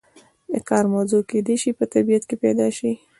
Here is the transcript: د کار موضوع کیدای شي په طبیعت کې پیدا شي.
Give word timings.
د 0.51 0.53
کار 0.69 0.85
موضوع 0.93 1.21
کیدای 1.29 1.55
شي 1.61 1.71
په 1.79 1.85
طبیعت 1.93 2.23
کې 2.29 2.35
پیدا 2.43 2.67
شي. 2.77 2.91